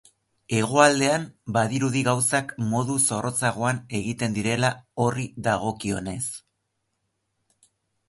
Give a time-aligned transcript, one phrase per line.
[0.59, 1.27] Hegoaldean
[1.57, 6.21] badirudi gauzak modu zorrotzagoan egiten direla horri dagokionez.